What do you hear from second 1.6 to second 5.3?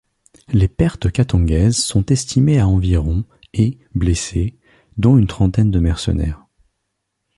sont estimées à environ et blessés, dont une